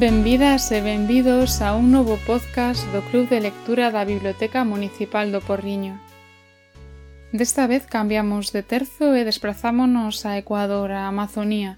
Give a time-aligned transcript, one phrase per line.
[0.00, 5.44] Benvidas e benvidos a un novo podcast do Club de Lectura da Biblioteca Municipal do
[5.44, 6.00] Porriño.
[7.36, 11.76] Desta vez cambiamos de terzo e desplazámonos a Ecuador, a Amazonía,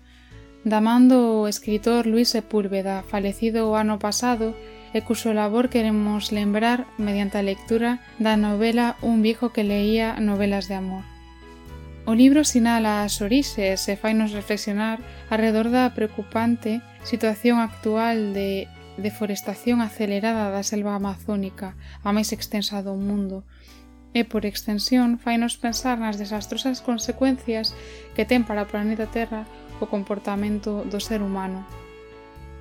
[0.63, 4.54] da man do escritor Luis Sepúlveda, falecido o ano pasado
[4.95, 10.71] e cuso labor queremos lembrar mediante a lectura da novela Un viejo que leía novelas
[10.71, 11.11] de amor.
[12.05, 14.99] O libro sinala as orixes e fainos reflexionar
[15.31, 18.67] arredor da preocupante situación actual de
[18.99, 23.46] deforestación acelerada da selva amazónica, a máis extensa do mundo,
[24.11, 27.71] e por extensión fainos pensar nas desastrosas consecuencias
[28.19, 29.46] que ten para o planeta Terra
[29.79, 31.63] o comportamento do ser humano.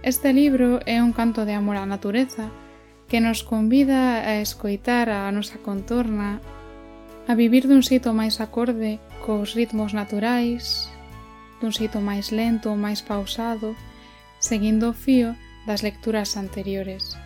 [0.06, 2.54] Este libro é un canto de amor á natureza
[3.10, 6.40] que nos convida a escoitar a nosa contorna
[7.28, 10.90] a vivir dun xeito máis acorde cos ritmos naturais,
[11.62, 13.78] dun xeito máis lento, máis pausado,
[14.42, 15.38] seguindo o fío
[15.70, 17.18] das lecturas anteriores.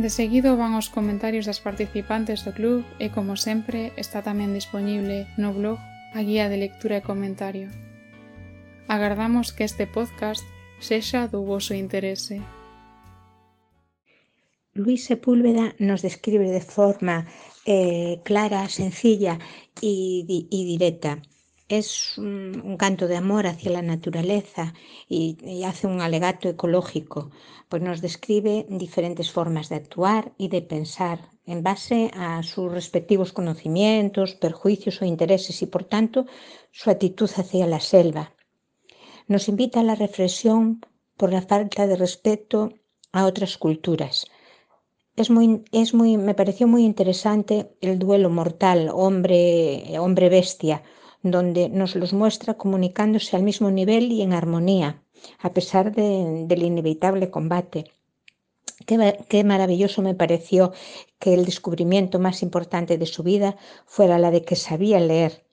[0.00, 5.28] De seguido van os comentarios das participantes do club e, como sempre, está tamén disponible
[5.36, 5.76] no blog
[6.16, 7.68] a guía de lectura e comentario.
[8.88, 10.40] Agardamos que este podcast
[10.80, 12.40] sexa do voso interese.
[14.72, 17.28] Luis Sepúlveda nos describe de forma
[17.66, 19.38] eh, clara, sencilla
[19.80, 21.22] y, directa.
[21.68, 24.74] Es un, un, canto de amor hacia la naturaleza
[25.08, 27.30] y, y, hace un alegato ecológico,
[27.68, 33.32] pues nos describe diferentes formas de actuar y de pensar en base a sus respectivos
[33.32, 36.26] conocimientos, perjuicios o intereses y, por tanto,
[36.70, 38.34] su actitud hacia la selva.
[39.28, 40.84] Nos invita a la reflexión
[41.16, 42.74] por la falta de respeto
[43.12, 44.26] a otras culturas,
[45.16, 50.82] es muy, es muy, me pareció muy interesante el duelo mortal hombre, hombre bestia,
[51.22, 55.02] donde nos los muestra comunicándose al mismo nivel y en armonía,
[55.38, 57.84] a pesar de, del inevitable combate.
[58.86, 60.72] Qué, qué, maravilloso me pareció
[61.20, 63.56] que el descubrimiento más importante de su vida
[63.86, 65.44] fuera la de que sabía leer,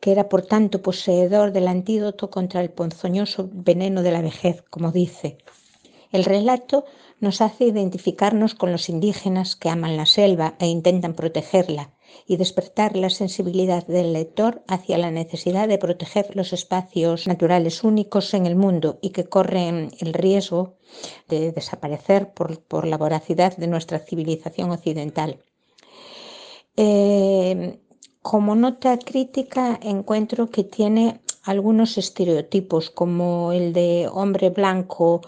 [0.00, 4.92] que era por tanto poseedor del antídoto contra el ponzoñoso veneno de la vejez, como
[4.92, 5.36] dice.
[6.10, 6.86] El relato
[7.20, 11.92] nos hace identificarnos con los indígenas que aman la selva e intentan protegerla
[12.26, 18.34] y despertar la sensibilidad del lector hacia la necesidad de proteger los espacios naturales únicos
[18.34, 20.74] en el mundo y que corren el riesgo
[21.28, 25.38] de desaparecer por, por la voracidad de nuestra civilización occidental.
[26.76, 27.78] Eh,
[28.22, 35.22] como nota crítica encuentro que tiene algunos estereotipos como el de hombre blanco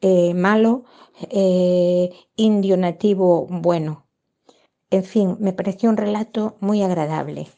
[0.00, 0.84] eh, malo,
[1.30, 4.06] eh, indio nativo bueno.
[4.90, 7.48] En fin, me pareció un relato muy agradable.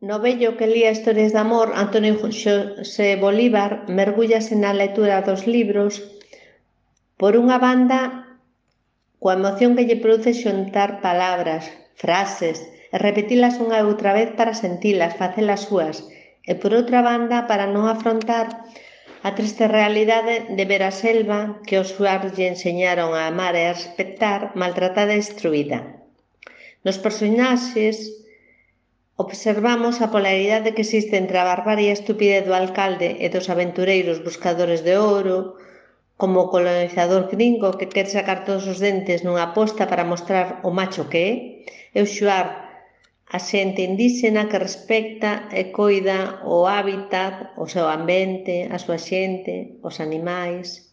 [0.00, 6.04] No vello que lía historias de amor, Antonio Xosé Bolívar mergullase na lectura dos libros
[7.16, 8.00] por unha banda
[9.16, 11.64] coa emoción que lle produce xuntar palabras,
[11.96, 12.60] frases
[12.92, 15.96] e repetilas unha e outra vez para sentilas, facelas súas,
[16.44, 18.65] e por outra banda para non afrontar
[19.28, 23.64] A triste realidade de ver a selva que os suars lle enseñaron a amar e
[23.66, 25.78] a respectar maltratada e destruída.
[26.86, 27.96] Nos personaxes
[29.24, 34.86] observamos a polaridade que existe entre a barbarie estúpida do alcalde e dos aventureiros buscadores
[34.86, 35.58] de ouro,
[36.20, 40.70] como o colonizador gringo que quer sacar todos os dentes nunha aposta para mostrar o
[40.78, 41.30] macho que é,
[41.96, 42.65] e o xuar
[43.26, 49.54] a xente indígena que respecta e coida o hábitat, o seu ambiente, a súa xente,
[49.82, 50.86] os animais.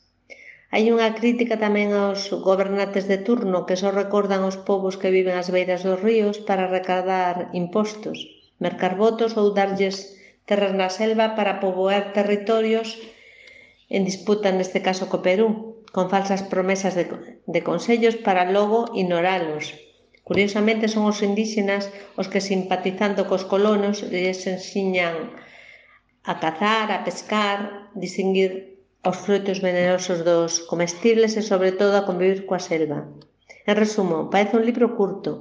[0.74, 5.38] Hai unha crítica tamén aos gobernantes de turno que só recordan os povos que viven
[5.38, 8.18] ás beiras dos ríos para recadar impostos,
[8.58, 10.18] mercar votos ou darlles
[10.50, 12.98] terras na selva para poboar territorios
[13.94, 17.06] en disputa neste caso co Perú, con falsas promesas de,
[17.46, 19.83] de consellos para logo ignoralos,
[20.24, 25.16] Curiosamente son os indígenas os que simpatizando cos colonos lles ensiñan
[26.24, 28.52] a cazar, a pescar, distinguir
[29.04, 33.00] os frutos venenosos dos comestibles e sobre todo a convivir coa selva.
[33.68, 35.32] En resumo, parece un libro curto,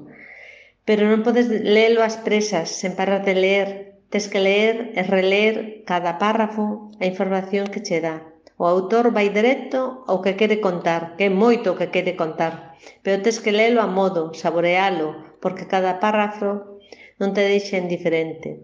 [0.87, 3.69] pero non podes leelo ás presas sen parar de ler.
[4.13, 5.55] Tes que ler e reler
[5.89, 8.17] cada párrafo a información que che dá.
[8.61, 12.72] O autor vai directo ao que quere contar, que é moito o que quere contar
[13.03, 16.79] pero tes que lelo a modo, saborealo, porque cada párrafo
[17.21, 18.63] non te deixa indiferente.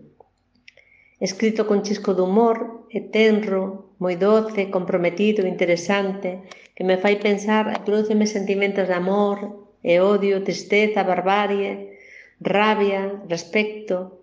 [1.21, 7.65] Escrito con chisco de humor e tenro, moi doce, comprometido, interesante, que me fai pensar
[7.75, 9.39] e produceme sentimentos de amor
[9.83, 11.99] e odio, tristeza, barbarie,
[12.39, 14.23] rabia, respecto.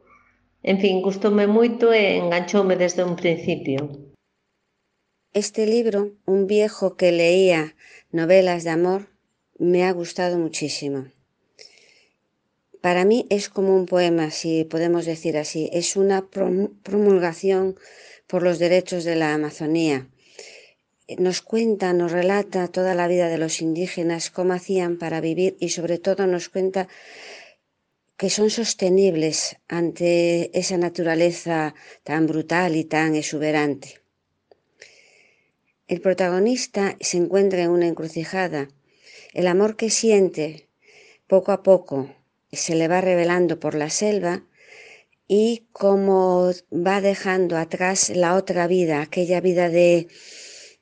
[0.63, 3.79] En fin, gustoume moito e enganchoume desde un principio.
[5.35, 7.75] Este libro, un viejo que leía
[8.11, 9.01] novelas de amor,
[9.57, 11.07] me ha gustado muchísimo.
[12.81, 15.69] Para mí es como un poema, si podemos decir así.
[15.73, 17.77] Es una promulgación
[18.27, 20.07] por los derechos de la Amazonía.
[21.17, 25.69] Nos cuenta, nos relata toda la vida de los indígenas, cómo hacían para vivir y
[25.69, 26.87] sobre todo nos cuenta
[28.17, 33.99] que son sostenibles ante esa naturaleza tan brutal y tan exuberante.
[35.87, 38.69] El protagonista se encuentra en una encrucijada.
[39.35, 40.69] El amor que siente
[41.27, 42.09] poco a poco
[42.53, 44.45] se le va revelando por la selva
[45.27, 50.07] y cómo va dejando atrás la otra vida, aquella vida de,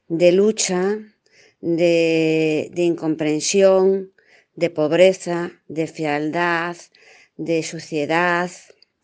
[0.08, 1.00] de lucha,
[1.62, 4.14] de, de incomprensión,
[4.54, 6.78] de pobreza, de fealdad,
[7.38, 8.52] de suciedad,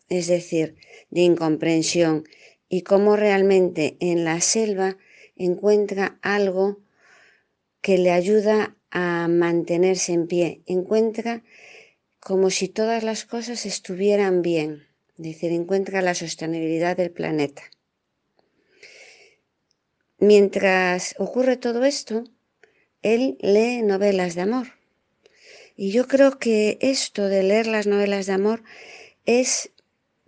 [0.08, 0.76] es decir,
[1.10, 2.22] de incomprensión,
[2.68, 4.96] y cómo realmente en la selva
[5.34, 6.78] encuentra algo
[7.80, 11.42] que le ayuda a mantenerse en pie, encuentra
[12.18, 14.86] como si todas las cosas estuvieran bien,
[15.18, 17.62] es decir, encuentra la sostenibilidad del planeta.
[20.18, 22.24] Mientras ocurre todo esto,
[23.02, 24.66] él lee novelas de amor.
[25.76, 28.62] Y yo creo que esto de leer las novelas de amor
[29.24, 29.70] es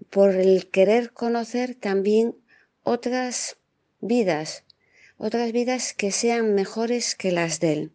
[0.09, 2.37] por el querer conocer también
[2.85, 3.59] otras
[4.00, 4.64] vidas,
[5.19, 7.93] otras vidas que sean mejores que las de él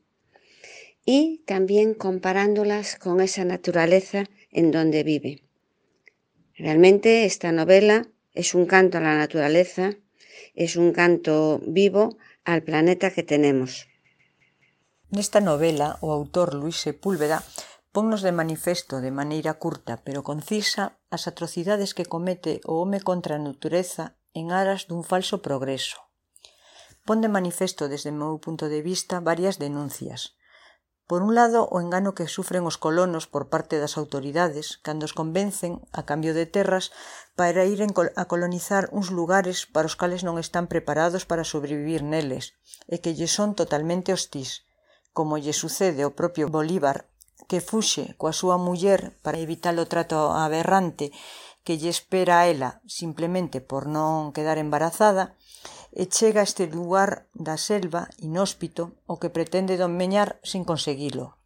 [1.10, 5.42] y también comparándolas con esa naturaleza en donde vive.
[6.54, 9.96] Realmente esta novela es un canto a la naturaleza,
[10.54, 13.88] es un canto vivo al planeta que tenemos.
[15.10, 17.42] Nesta novela, o autor Luis Sepúlveda
[17.94, 23.40] ponnos de manifesto de maneira curta pero concisa as atrocidades que comete o home contra
[23.40, 26.04] a natureza en aras dun falso progreso.
[27.08, 30.37] Pon de manifesto desde meu punto de vista varias denuncias,
[31.08, 35.16] Por un lado, o engano que sufren os colonos por parte das autoridades cando os
[35.16, 36.92] convencen, a cambio de terras,
[37.40, 42.60] para ir a colonizar uns lugares para os cales non están preparados para sobrevivir neles
[42.92, 44.68] e que lle son totalmente hostís,
[45.16, 47.08] como lle sucede ao propio Bolívar,
[47.48, 51.16] que fuxe coa súa muller para evitar o trato aberrante
[51.64, 55.40] que lle espera a ela simplemente por non quedar embarazada,
[55.98, 61.42] e chega a este lugar da selva inhóspito o que pretende domeñar sin conseguilo.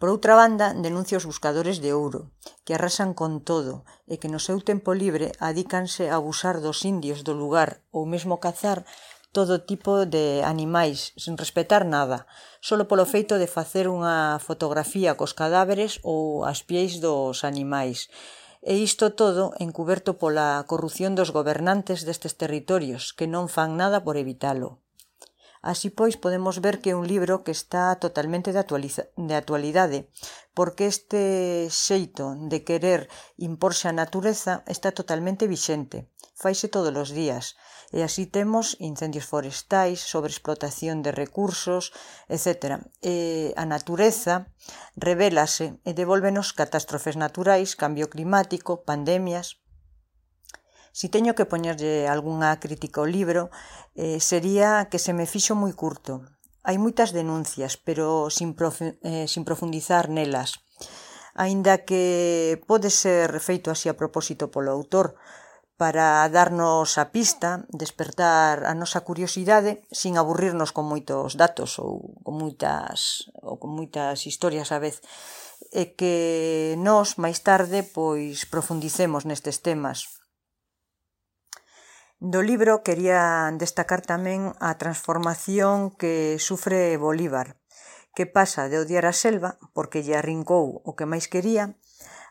[0.00, 2.32] Por outra banda, denuncia os buscadores de ouro,
[2.64, 7.28] que arrasan con todo e que no seu tempo libre adícanse a abusar dos indios
[7.28, 8.88] do lugar ou mesmo cazar
[9.36, 12.24] todo tipo de animais, sen respetar nada,
[12.64, 18.08] solo polo feito de facer unha fotografía cos cadáveres ou as pieis dos animais,
[18.62, 24.14] e isto todo encuberto pola corrupción dos gobernantes destes territorios, que non fan nada por
[24.14, 24.78] evitalo.
[25.62, 30.10] Así pois podemos ver que é un libro que está totalmente de, actualiza de actualidade,
[30.54, 31.22] porque este
[31.70, 37.54] xeito de querer imporse a natureza está totalmente vixente, faise todos os días,
[37.92, 41.92] E así temos incendios forestais, sobreexplotación de recursos,
[42.32, 42.80] etc.
[43.04, 44.48] E a natureza
[44.96, 49.62] revelase e devolvenos catástrofes naturais, cambio climático, pandemias,
[50.92, 53.48] Si teño que poñerlle algunha crítica ao libro,
[53.96, 56.20] eh, sería que se me fixo moi curto.
[56.68, 60.60] Hai moitas denuncias, pero sin, prof eh, sin profundizar nelas.
[61.32, 65.16] Aínda que pode ser feito así a propósito polo autor,
[65.76, 72.38] para darnos a pista, despertar a nosa curiosidade sin aburrirnos con moitos datos ou con
[72.38, 75.00] moitas ou con moitas historias á vez
[75.72, 80.22] e que nós máis tarde pois profundicemos nestes temas.
[82.22, 87.58] Do libro quería destacar tamén a transformación que sufre Bolívar,
[88.14, 91.74] que pasa de odiar a selva porque lle arrincou o que máis quería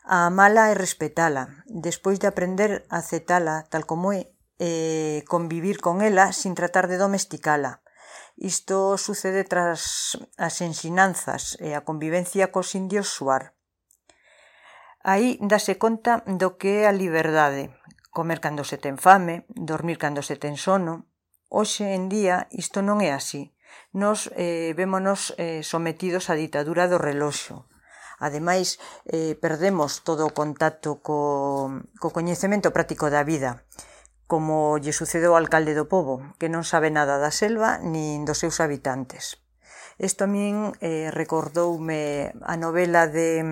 [0.02, 6.02] A amala e respetala, despois de aprender a acetala tal como é, e convivir con
[6.02, 7.86] ela sin tratar de domesticala.
[8.34, 13.54] Isto sucede tras as ensinanzas e a convivencia cos indios suar.
[15.06, 17.70] Aí dase conta do que é a liberdade,
[18.10, 21.06] comer cando se ten fame, dormir cando se ten sono.
[21.46, 23.54] Hoxe en día isto non é así.
[23.94, 27.70] Nos eh, vémonos eh, sometidos á ditadura do reloxo
[28.22, 28.78] Ademais,
[29.10, 33.66] eh, perdemos todo o contacto co, co coñecemento práctico da vida,
[34.30, 38.38] como lle sucedeu ao alcalde do povo, que non sabe nada da selva nin dos
[38.38, 39.42] seus habitantes.
[39.98, 43.42] Isto a min eh, recordoume a novela de,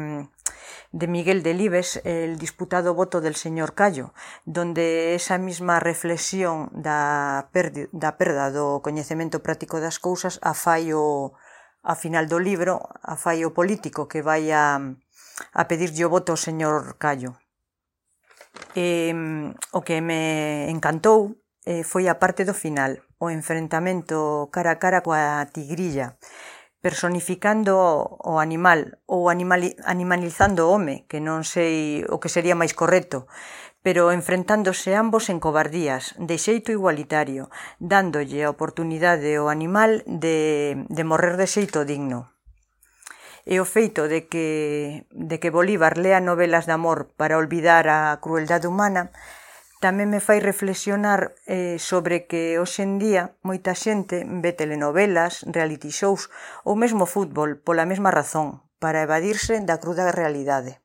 [0.94, 4.14] de Miguel Delibes, El disputado voto del señor Callo,
[4.46, 10.94] donde esa misma reflexión da, perdi, da perda do coñecemento práctico das cousas a fai
[10.94, 11.34] o,
[11.82, 14.76] a final do libro a fai o político que vai a,
[15.54, 17.36] a pedirlle o voto ao señor Callo.
[18.76, 19.14] E,
[19.72, 25.00] o que me encantou eh, foi a parte do final, o enfrentamento cara a cara
[25.00, 26.18] coa tigrilla,
[26.80, 32.72] personificando o animal ou animali, animalizando o home, que non sei o que sería máis
[32.72, 33.28] correcto,
[33.82, 37.48] pero enfrentándose ambos en cobardías, de xeito igualitario,
[37.80, 42.28] dándolle a oportunidade ao animal de, de morrer de xeito digno.
[43.48, 48.12] E o feito de que, de que Bolívar lea novelas de amor para olvidar a
[48.20, 49.16] crueldade humana
[49.80, 55.88] tamén me fai reflexionar eh, sobre que hoxe en día moita xente ve telenovelas, reality
[55.88, 56.28] shows
[56.68, 60.84] ou mesmo fútbol pola mesma razón, para evadirse da cruda realidade.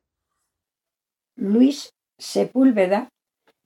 [1.36, 3.10] Luis Sepúlveda,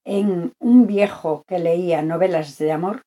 [0.04, 3.02] en Un viejo que leía novelas de amor,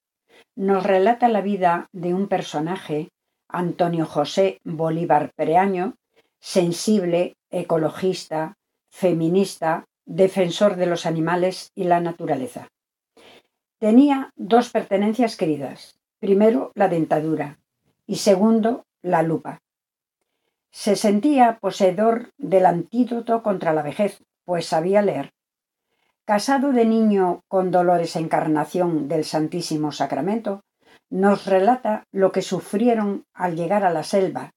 [0.55, 3.09] nos relata la vida de un personaje,
[3.49, 5.95] Antonio José Bolívar Preaño,
[6.39, 8.55] sensible, ecologista,
[8.89, 12.67] feminista, defensor de los animales y la naturaleza.
[13.79, 15.99] Tenía dos pertenencias queridas.
[16.19, 17.59] Primero, la dentadura
[18.07, 19.59] y segundo, la lupa.
[20.71, 25.32] Se sentía poseedor del antídoto contra la vejez, pues sabía leer.
[26.25, 30.61] Casado de niño con Dolores Encarnación del Santísimo Sacramento,
[31.09, 34.51] nos relata lo que sufrieron al llegar a la selva,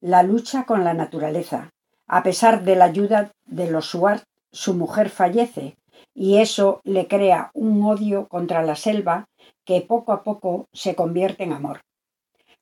[0.00, 1.68] la lucha con la naturaleza,
[2.06, 5.76] a pesar de la ayuda de los Suart su mujer fallece
[6.14, 9.26] y eso le crea un odio contra la selva
[9.66, 11.82] que poco a poco se convierte en amor.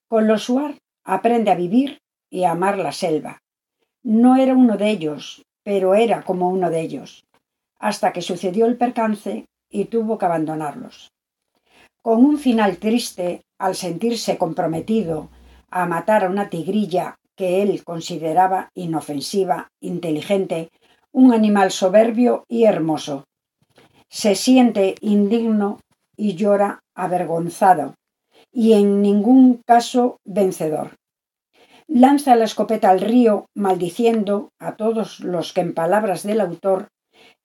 [0.08, 3.38] Con los Suar aprende a vivir y a amar la selva.
[4.02, 7.24] No era uno de ellos, pero era como uno de ellos,
[7.80, 11.10] hasta que sucedió el percance y tuvo que abandonarlos.
[12.02, 15.28] Con un final triste, al sentirse comprometido
[15.70, 20.70] a matar a una tigrilla que él consideraba inofensiva, inteligente
[21.12, 23.24] un animal soberbio y hermoso.
[24.08, 25.80] Se siente indigno
[26.16, 27.94] y llora avergonzado,
[28.52, 30.96] y en ningún caso vencedor.
[31.86, 36.88] Lanza la escopeta al río, maldiciendo a todos los que en palabras del autor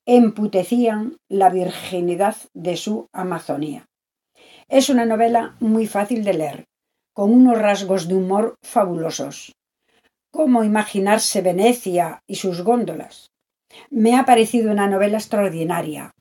[0.05, 3.85] emputecían la virginidad de su Amazonía.
[4.67, 6.65] Es una novela muy fácil de leer,
[7.13, 9.53] con unos rasgos de humor fabulosos.
[10.31, 13.31] ¿Cómo imaginarse Venecia y sus góndolas?
[13.89, 16.11] Me ha parecido una novela extraordinaria,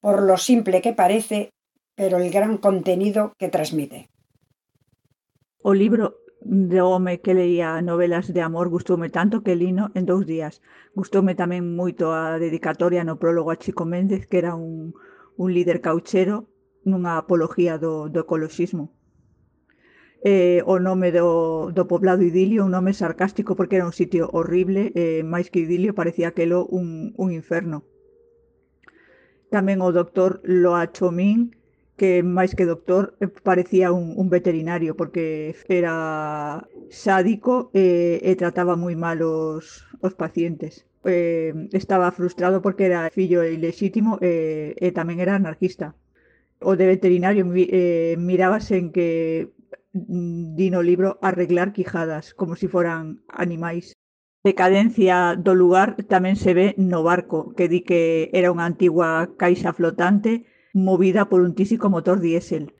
[0.00, 1.50] por lo simple que parece,
[1.94, 4.08] pero el gran contenido que transmite.
[5.62, 10.26] O libro de home que leía novelas de amor gustoume tanto que lino en dous
[10.26, 10.60] días.
[10.94, 14.94] Gustoume tamén moito a dedicatoria no prólogo a Chico Méndez, que era un,
[15.36, 16.50] un líder cauchero
[16.84, 18.90] nunha apología do, do ecoloxismo.
[20.22, 24.94] Eh, o nome do, do poblado idilio, un nome sarcástico porque era un sitio horrible,
[24.94, 27.86] eh, máis que idilio parecía aquelo un, un inferno.
[29.50, 31.54] Tamén o doctor Loa Chomín,
[32.02, 38.74] que máis que doctor eh, parecía un, un veterinario porque era sádico e, e trataba
[38.74, 40.82] moi mal os, os pacientes.
[41.06, 45.94] Eh, estaba frustrado porque era fillo ilexítimo e, eh, e tamén era anarquista.
[46.58, 49.54] O de veterinario eh, mirabas en que
[49.94, 53.94] mm, dino libro arreglar quijadas como si foran animais.
[54.42, 59.70] Decadencia do lugar tamén se ve no barco, que di que era unha antigua caixa
[59.70, 62.74] flotante movida por un tísico motor diésel.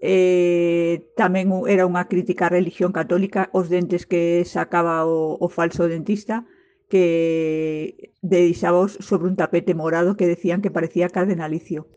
[0.00, 5.88] Eh, tamén era unha crítica á religión católica os dentes que sacaba o, o falso
[5.88, 6.44] dentista
[6.92, 11.88] que deixabaos sobre un tapete morado que decían que parecía cardenalicio.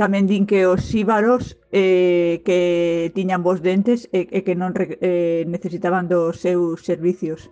[0.00, 5.44] Tamén din que os síbaros eh, que tiñan bons dentes e, e que non eh,
[5.50, 7.50] necesitaban dos seus servicios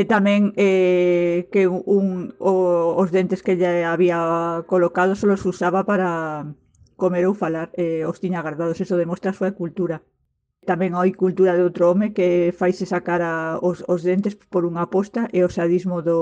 [0.00, 2.06] e tamén eh, que un,
[2.38, 2.52] o,
[3.02, 4.18] os dentes que lle había
[4.72, 6.10] colocado só os usaba para
[7.02, 9.96] comer ou falar, eh, os tiña guardados, eso demostra a súa cultura.
[10.70, 13.34] Tamén hai cultura de outro home que faise sacar a,
[13.68, 16.20] os, os dentes por unha aposta e o sadismo do,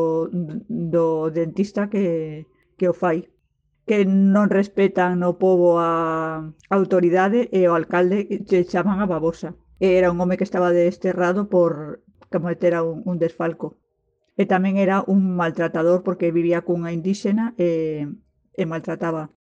[0.95, 1.06] do
[1.40, 2.06] dentista que,
[2.78, 3.18] que o fai
[3.88, 5.92] que non respetan no povo a,
[6.78, 8.18] autoridade e o alcalde
[8.49, 9.54] que chaman a babosa.
[9.78, 12.00] Era un home que estaba desterrado por
[12.33, 13.76] como era un, un desfalco.
[14.37, 18.04] E tamén era un maltratador porque vivía cunha indíxena e,
[18.52, 19.33] e maltrataba.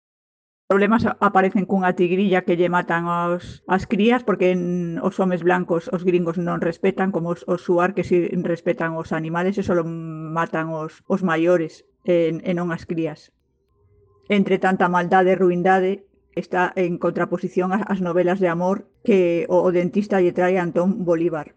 [0.66, 5.86] Problemas aparecen cunha tigrilla que lle matan aos, as crías porque en, os homes blancos,
[5.94, 9.78] os gringos non respetan como os, os suar que si respetan os animales e só
[9.86, 13.30] matan os, os maiores e, e non as crías.
[14.26, 15.92] Entre tanta maldade e ruindade
[16.34, 21.06] está en contraposición ás novelas de amor que o, o dentista lle trae a Antón
[21.06, 21.54] Bolívar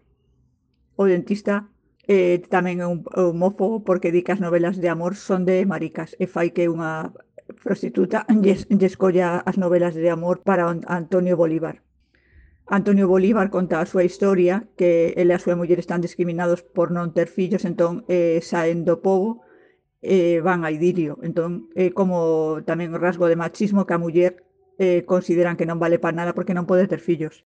[1.00, 1.54] o dentista
[2.14, 6.10] eh, tamén é un homófobo porque di que as novelas de amor son de maricas
[6.22, 6.92] e fai que unha
[7.64, 8.54] prostituta lle
[8.84, 10.68] escolla colla as novelas de amor para
[11.00, 11.80] Antonio Bolívar.
[12.66, 16.92] Antonio Bolívar conta a súa historia que ele e a súa muller están discriminados por
[16.94, 19.42] non ter fillos, entón eh, saen do povo
[20.02, 21.18] eh, van a idilio.
[21.24, 24.32] Entón, é eh, como tamén o rasgo de machismo que a muller
[24.78, 27.44] eh, consideran que non vale para nada porque non pode ter fillos.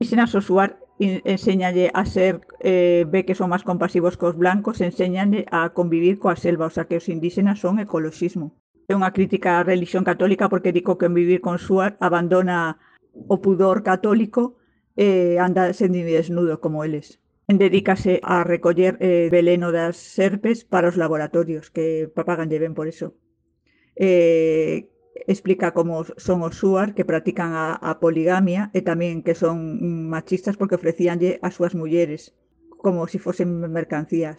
[0.00, 5.44] E sen asociar enséñalle a ser, eh, ve que son máis compasivos cos blancos, enséñalle
[5.52, 8.56] a convivir coa selva, o sea que os indígenas son ecoloxismo.
[8.88, 12.80] É unha crítica á religión católica porque dico que convivir con súa abandona
[13.12, 14.56] o pudor católico
[14.96, 17.20] e eh, anda desnudo como eles.
[17.46, 22.88] Dedícase a recoller eh, veleno das serpes para os laboratorios que pagan de ben por
[22.88, 23.14] eso.
[23.94, 24.88] Eh,
[25.26, 29.56] explica como son os suar que practican a, a poligamia e tamén que son
[30.12, 32.36] machistas porque ofrecíanlle as súas mulleres
[32.76, 34.38] como se si fosen mercancías.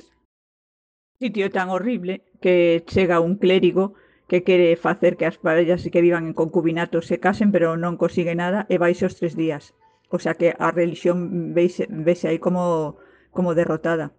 [1.18, 3.98] Sitio tan horrible que chega un clérigo
[4.30, 8.38] que quere facer que as parellas que vivan en concubinato se casen pero non consigue
[8.38, 9.74] nada e vaise os tres días.
[10.14, 13.02] O sea que a religión veise, vese aí como,
[13.36, 14.14] como derrotada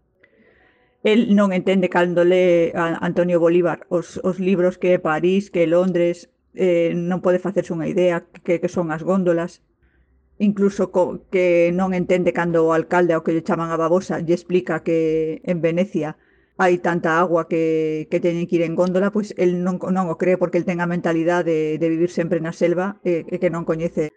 [1.05, 6.93] el non entende cando le Antonio Bolívar os, os libros que París, que Londres eh,
[6.95, 9.61] non pode facerse unha idea que, que son as góndolas,
[10.39, 14.37] incluso co, que non entende cando o alcalde ao que lle chaman a babosa lle
[14.39, 14.99] explica que
[15.51, 16.11] en Venecia
[16.59, 17.65] hai tanta agua que,
[18.11, 20.79] que teñen que ir en góndola, pois el non, non o cree porque el ten
[20.83, 24.11] a mentalidade de, de vivir sempre na selva e, e que non coñece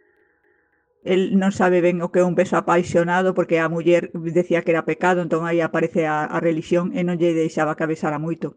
[1.13, 4.71] el non sabe ben o que é un beso apaixonado porque a muller decía que
[4.73, 8.21] era pecado, entón aí aparece a, a religión e non lle deixaba que a besara
[8.21, 8.47] moito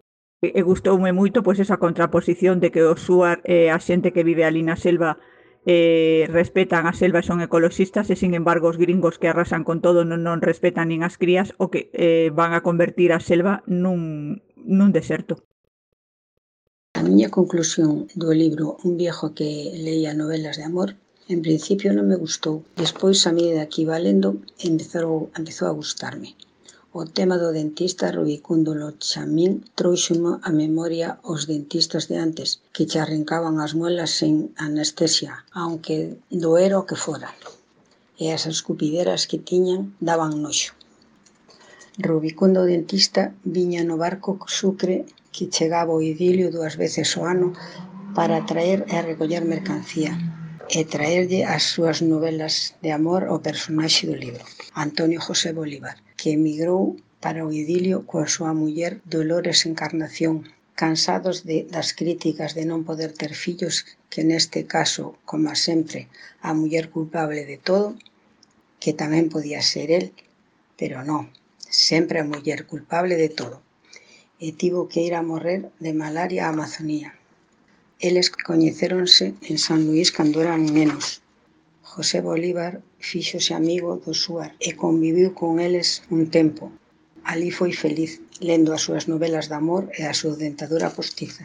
[0.53, 4.27] e gustoume moito pois esa contraposición de que o Suar e eh, a xente que
[4.29, 5.17] vive ali na selva
[5.65, 9.81] eh, respetan a selva e son ecoloxistas e sin embargo os gringos que arrasan con
[9.81, 13.65] todo non, non respetan nin as crías o que eh, van a convertir a selva
[13.65, 15.41] nun, nun deserto.
[16.99, 20.91] A miña conclusión do libro Un viejo que leía novelas de amor
[21.33, 24.29] en principio non me gustou, despois a medida que iba lendo
[24.71, 26.29] empezou, empezou a gustarme.
[27.01, 32.99] O tema do dentista Rubicundo Lochamín tróuxomo a memoria os dentistas de antes, que che
[33.01, 34.35] arrancaban as muelas sen
[34.67, 35.95] anestesia, aunque
[36.45, 37.31] doera o que fora.
[38.23, 40.71] E as escupideras que tiñan daban noxo.
[42.07, 43.23] Rubicundo dentista
[43.57, 44.97] viña no barco Sucre
[45.35, 47.49] que chegaba ao idilio dúas veces ao ano
[48.17, 50.13] para traer e recoller mercancía
[50.79, 52.55] e traerlle as súas novelas
[52.85, 54.45] de amor ao personaxe do libro,
[54.85, 61.69] Antonio José Bolívar, que emigrou para o idilio coa súa muller Dolores Encarnación, cansados de,
[61.75, 66.09] das críticas de non poder ter fillos, que neste caso, como sempre,
[66.41, 67.89] a muller culpable de todo,
[68.81, 70.07] que tamén podía ser el,
[70.81, 71.29] pero non,
[71.69, 73.61] sempre a muller culpable de todo.
[74.41, 77.13] E tivo que ir a morrer de malaria a Amazonía.
[78.01, 81.21] Eles coñecéronse en San Luís cando eran nenos,
[81.95, 82.73] José Bolívar
[83.09, 86.65] fíxose amigo do Suar e conviviu con eles un tempo.
[87.31, 88.13] Alí foi feliz,
[88.49, 91.45] lendo as súas novelas de amor e a súa dentadura postiza.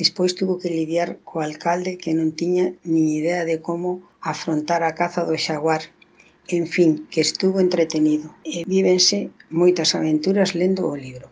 [0.00, 3.90] Despois tuvo que lidiar co alcalde que non tiña nin idea de como
[4.32, 5.82] afrontar a caza do xaguar.
[6.56, 9.18] En fin, que estuvo entretenido e vívense
[9.60, 11.26] moitas aventuras lendo o libro.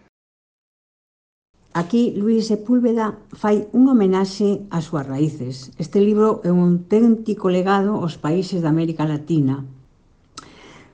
[1.72, 5.70] Aquí Luis Sepúlveda fai unha homenaxe ás súas raíces.
[5.78, 9.62] Este libro é un auténtico legado aos países da América Latina.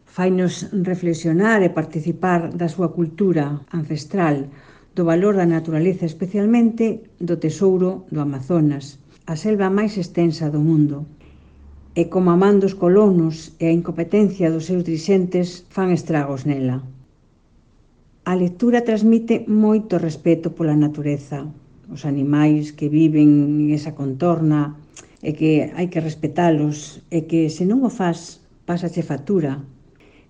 [0.05, 4.53] Fainos reflexionar e participar da súa cultura ancestral,
[4.93, 11.09] do valor da naturaleza, especialmente do tesouro do Amazonas, a selva máis extensa do mundo.
[11.97, 16.85] E como amando os colonos e a incompetencia dos seus dirixentes fan estragos nela.
[18.27, 21.47] A lectura transmite moito respeto pola natureza,
[21.87, 23.31] os animais que viven
[23.63, 24.75] en esa contorna,
[25.23, 29.63] e que hai que respetalos, e que se non o faz, pasache factura.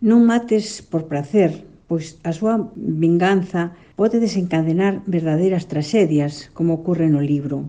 [0.04, 7.24] Non mates por placer, pois a súa vinganza pode desencadenar verdadeiras tragedias, como ocorre no
[7.24, 7.64] libro.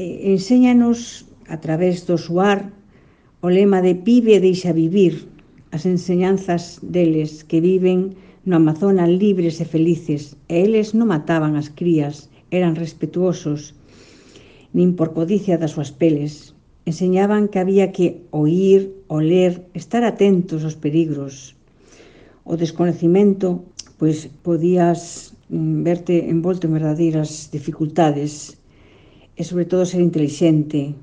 [0.00, 2.72] E, enséñanos a través do suar
[3.44, 5.28] o lema de vive e deixa vivir,
[5.76, 8.16] as enseñanzas deles que viven
[8.46, 13.74] no Amazonas libres e felices, e eles non mataban as crías, eran respetuosos,
[14.70, 16.54] nin por codicia das súas peles.
[16.86, 21.58] Enseñaban que había que oír, oler, estar atentos aos perigros.
[22.46, 23.66] O desconocimento,
[23.98, 28.62] pois, podías mm, verte envolto en verdadeiras dificultades
[29.34, 30.94] e, sobre todo, ser inteligente,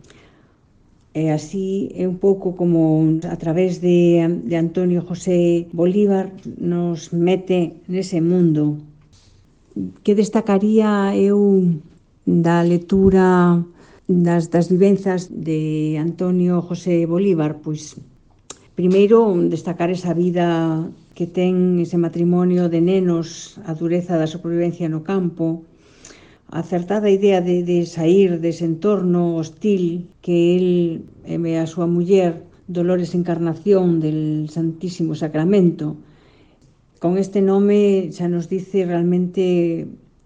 [1.13, 7.86] E así é un pouco como a través de, de Antonio José Bolívar nos mete
[7.86, 8.82] nese mundo.
[10.02, 11.69] Que destacaría eu
[12.26, 13.62] da lectura
[14.10, 17.62] das, das vivenzas de Antonio José Bolívar?
[17.62, 17.93] Pois
[18.73, 25.06] primeiro destacar esa vida que ten ese matrimonio de nenos, a dureza da supervivencia no
[25.06, 25.62] campo,
[26.53, 30.69] acertada idea de, de sair dese entorno hostil que el
[31.25, 35.97] e a súa muller Dolores Encarnación del Santísimo Sacramento.
[37.01, 39.43] Con este nome xa nos dice realmente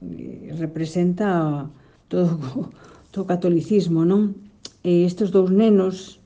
[0.03, 1.71] eh, representa
[2.11, 2.37] todo
[3.17, 4.35] o catolicismo, non?
[4.83, 6.19] E estes dous nenos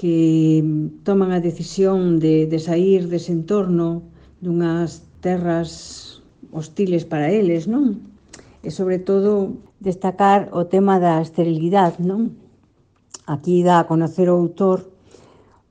[0.00, 0.62] que
[1.04, 4.06] toman a decisión de, de sair dese entorno
[4.40, 6.22] dunhas terras
[6.54, 8.09] hostiles para eles, non?
[8.62, 12.36] e sobre todo destacar o tema da esterilidade, non?
[13.24, 14.92] Aquí dá a conocer o autor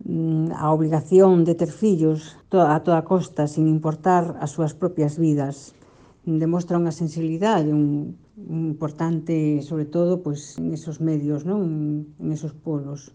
[0.01, 5.77] mm, a obligación de ter fillos a toda costa, sin importar as súas propias vidas.
[6.25, 12.09] Demostra unha sensibilidade un, un importante, sobre todo, pois, en esos medios, non?
[12.17, 13.13] en esos polos.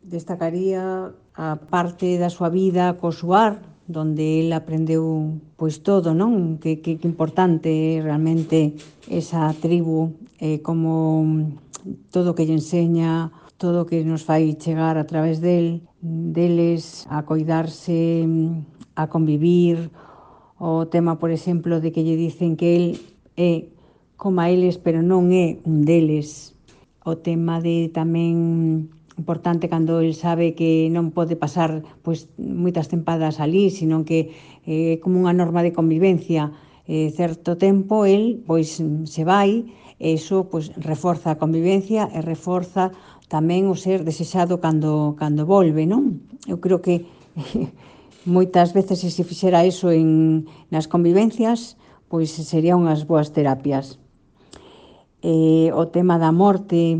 [0.00, 6.62] Destacaría a parte da súa vida co suar, donde el aprendeu pois todo, non?
[6.62, 8.78] Que, que, que importante é realmente
[9.10, 11.50] esa tribu, eh, como
[12.14, 17.04] todo o que lle enseña, todo o que nos fai chegar a través del, deles
[17.10, 18.24] a coidarse,
[18.94, 19.90] a convivir,
[20.60, 22.86] o tema, por exemplo, de que lle dicen que el
[23.36, 23.72] é
[24.16, 26.52] como a eles, pero non é un deles.
[27.00, 33.36] O tema de tamén importante cando el sabe que non pode pasar pois moitas tempadas
[33.36, 34.32] ali, sino que
[34.64, 36.56] é eh, como unha norma de convivencia,
[36.88, 39.68] eh, certo tempo el pois se vai,
[40.00, 42.88] e iso pois reforza a convivencia e reforza
[43.28, 46.24] tamén o ser desexado cando cando volve, non?
[46.48, 47.04] Eu creo que
[48.24, 51.76] moitas veces se se fixera iso en nas convivencias,
[52.08, 54.00] pois serían unhas boas terapias.
[55.20, 56.96] Eh, o tema da morte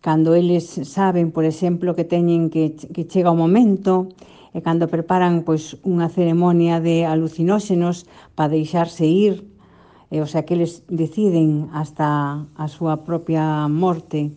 [0.00, 4.08] cando eles saben, por exemplo, que teñen que, que chega o momento,
[4.50, 9.46] e cando preparan pois unha ceremonia de alucinóxenos para deixarse ir,
[10.10, 14.34] e, o sea que eles deciden hasta a súa propia morte.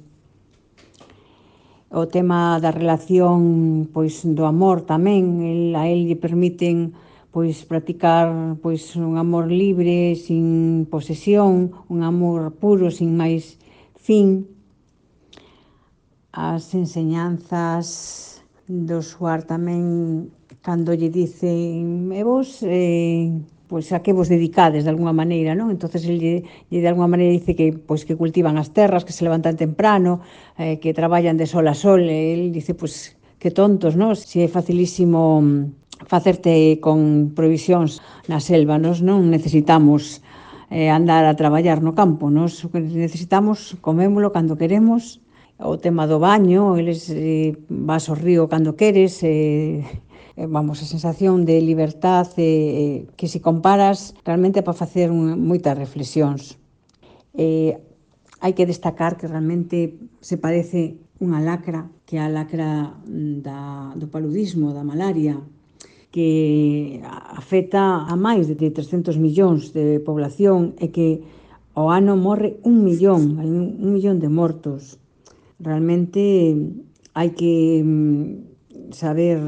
[1.90, 6.94] O tema da relación pois do amor tamén, el, a el lle permiten
[7.34, 8.30] pois practicar
[8.62, 13.58] pois un amor libre, sin posesión, un amor puro, sin máis
[13.98, 14.53] fin
[16.34, 20.34] as enseñanzas do Suar tamén
[20.66, 23.30] cando lle dicen e vos eh,
[23.70, 25.70] pois a que vos dedicades de alguna maneira, non?
[25.70, 26.42] Entonces lle,
[26.74, 30.26] lle de alguma maneira dice que pois que cultivan as terras, que se levantan temprano,
[30.58, 34.18] eh, que traballan de sol a sol, e el dice pois que tontos, non?
[34.18, 40.26] Si é facilísimo mm, facerte con provisións na selva, nos non necesitamos
[40.74, 45.23] eh, andar a traballar no campo, nos necesitamos comémolo cando queremos
[45.64, 49.84] o tema do baño, eles eh, vas ao río cando queres, eh,
[50.36, 55.40] eh vamos, a sensación de libertad eh, eh que se comparas realmente para facer un,
[55.40, 56.60] moitas reflexións.
[57.34, 57.80] Eh,
[58.44, 63.60] hai que destacar que realmente se parece unha lacra que a lacra mm, da,
[63.96, 65.40] do paludismo, da malaria,
[66.12, 67.02] que
[67.34, 71.24] afecta a máis de 300 millóns de población e que
[71.74, 75.02] ao ano morre un millón, hai un, un millón de mortos.
[75.60, 76.56] Realmente
[77.14, 79.40] hai que mm, saber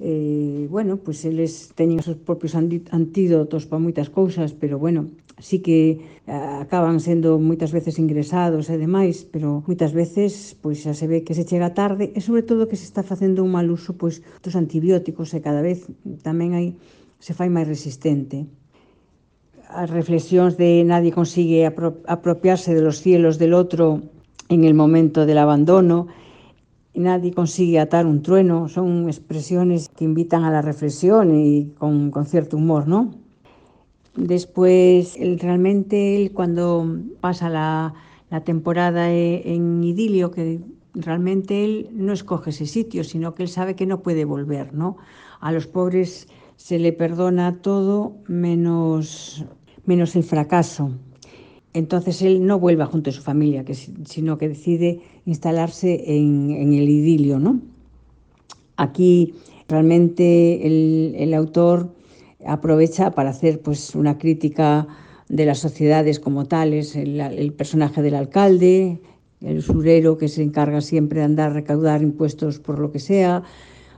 [0.00, 5.12] eh, bueno, pois pues eles teñen os seus propios antídotos para moitas cousas, pero bueno,
[5.36, 10.96] sí que eh, acaban sendo moitas veces ingresados e demais, pero moitas veces pois xa
[10.96, 13.68] se ve que se chega tarde e sobre todo que se está facendo un mal
[13.68, 15.84] uso pois dos antibióticos e cada vez
[16.24, 16.80] tamén hai
[17.20, 18.48] se fai máis resistente.
[19.68, 24.00] As reflexións de nadie consigue apropiarse de los cielos del outro
[24.50, 26.08] en el momento del abandono,
[26.92, 32.56] nadie consigue atar un trueno, son expresiones que invitan a la reflexión y con, cierto
[32.56, 33.12] humor, ¿no?
[34.16, 37.94] Después, realmente, él cuando pasa la,
[38.28, 40.60] la temporada e, en idilio, que
[40.94, 44.96] realmente él no escoge ese sitio, sino que él sabe que no puede volver, ¿no?
[45.38, 49.44] A los pobres se le perdona todo menos,
[49.86, 50.90] menos el fracaso.
[51.72, 53.64] Entonces él no vuelve junto a su familia,
[54.04, 57.38] sino que decide instalarse en, el idilio.
[57.38, 57.60] ¿no?
[58.76, 59.34] Aquí
[59.68, 61.94] realmente el, el, autor
[62.44, 64.88] aprovecha para hacer pues, una crítica
[65.28, 69.00] de las sociedades como tales, el, el personaje del alcalde,
[69.40, 73.44] el usurero que se encarga siempre de andar a recaudar impuestos por lo que sea,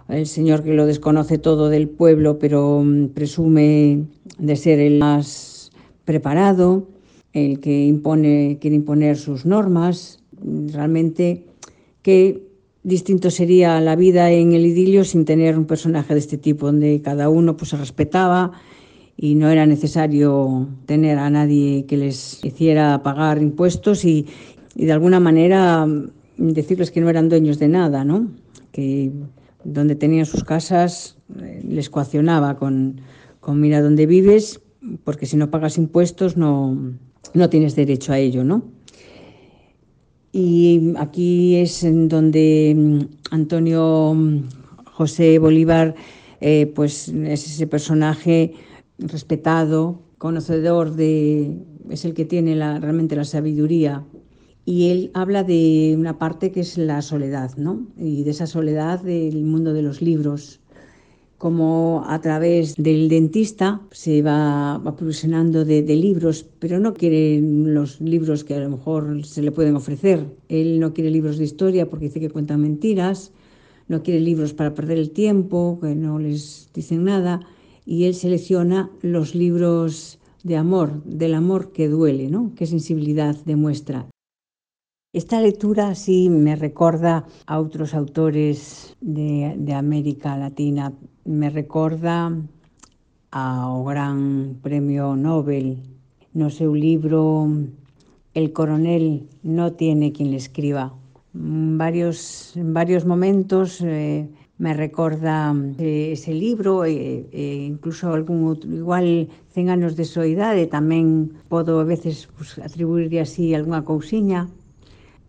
[0.09, 4.05] el señor que lo desconoce todo del pueblo pero mm, presume
[4.39, 5.73] de ser el más
[6.05, 6.87] preparado,
[7.33, 7.95] el que
[8.61, 10.23] quiere imponer sus normas,
[10.73, 11.47] realmente
[12.03, 12.43] qué
[12.83, 17.01] distinto sería la vida en el idilio sin tener un personaje de este tipo, donde
[17.03, 18.53] cada uno pues, se respetaba
[19.17, 24.27] y no era necesario tener a nadie que les hiciera pagar impuestos y,
[24.75, 25.87] y de alguna manera
[26.37, 28.29] decirles que no eran dueños de nada, ¿no?
[28.73, 29.13] que
[29.65, 33.01] donde tenían sus casas eh, les coaccionaba con,
[33.41, 34.61] con mira dónde vives,
[35.05, 36.77] porque si no pagas impuestos no,
[37.35, 38.63] no tienes derecho a ello, ¿no?
[40.33, 44.49] Y aquí es en donde mm, Antonio mm,
[44.93, 45.95] José Bolívar
[46.41, 48.55] eh, pues es ese personaje
[48.99, 51.59] respetado, conocedor de,
[51.91, 54.05] es el que tiene realmente la sabiduría
[54.65, 57.87] y él habla de una parte que es la soledad, ¿no?
[57.97, 60.61] Y de esa soledad del mundo de los libros,
[61.43, 68.01] como a través del dentista se va, va de, de, libros, pero no quiere los
[68.01, 70.25] libros que a lo mejor se le pueden ofrecer.
[70.49, 73.33] Él no quiere libros de historia porque dice que cuentan mentiras,
[73.89, 77.41] no quiere libros para perder el tiempo, que no les dicen nada,
[77.85, 82.53] y él selecciona los libros de amor, del amor que duele, ¿no?
[82.55, 84.07] qué sensibilidad demuestra.
[85.15, 90.97] Esta lectura así me recorda a outros autores de, de América Latina,
[91.29, 92.33] me recorda
[93.29, 95.85] ao gran premio Nobel.
[96.33, 97.45] No seu libro
[98.33, 100.97] El coronel no tiene quien le escriba.
[101.37, 108.49] Varios, en varios momentos eh, me recorda eh, ese libro e eh, eh, incluso algún
[108.49, 114.49] outro, igual Cen anos de soidade tamén podo a veces pues, atribuirle así algunha cousiña.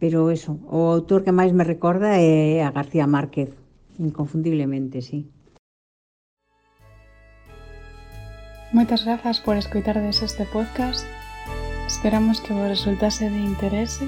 [0.03, 3.55] Pero eso, o autor que máis me recorda é a García Márquez,
[3.95, 5.31] inconfundiblemente, sí.
[8.75, 11.07] Moitas grazas por escoitardes este podcast.
[11.87, 14.03] Esperamos que vos resultase de interese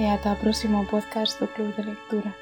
[0.00, 2.32] e ata o próximo podcast do Club de Lectura.